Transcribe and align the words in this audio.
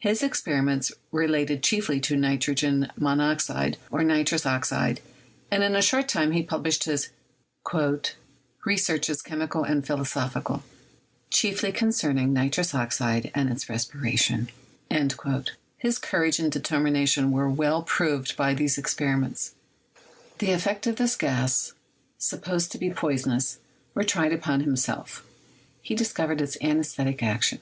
His 0.00 0.20
experiments 0.24 0.90
related 1.12 1.62
chiefly 1.62 2.00
to 2.00 2.16
nitrogen 2.16 2.90
monoxide, 2.98 3.76
or 3.88 4.02
nitrous 4.02 4.44
oxide, 4.44 5.00
and 5.48 5.62
in 5.62 5.76
a 5.76 5.80
short 5.80 6.08
time 6.08 6.32
he 6.32 6.42
published 6.42 6.86
his 6.90 7.10
"Researches 8.66 9.22
Chemical 9.22 9.62
and 9.62 9.86
Philo 9.86 10.02
sophical, 10.02 10.62
chiefly 11.30 11.70
concerning 11.70 12.32
Nitrous 12.32 12.74
Oxide 12.74 13.30
and 13.32 13.48
its 13.48 13.68
Res 13.68 13.86
piration." 13.86 14.48
His 15.78 15.98
courage 16.00 16.40
and 16.40 16.52
his 16.52 16.60
determination 16.60 17.30
were 17.30 17.48
well 17.48 17.84
ATOMIC 17.84 17.86
THEORY— 17.96 18.10
WORK 18.10 18.20
OF 18.22 18.26
DAVY 18.26 18.36
189 18.36 18.36
proved 18.36 18.36
by 18.36 18.54
these 18.54 18.76
experiments. 18.76 19.52
The 20.40 20.50
effects 20.50 20.88
of 20.88 20.96
this 20.96 21.14
gas, 21.14 21.74
supposed 22.18 22.72
to 22.72 22.78
be 22.78 22.90
poisonous, 22.90 23.58
were 23.94 24.02
tried 24.02 24.32
upon 24.32 24.62
himself. 24.62 25.24
He 25.80 25.94
discovered 25.94 26.40
its 26.40 26.58
anesthetic 26.60 27.22
action. 27.22 27.60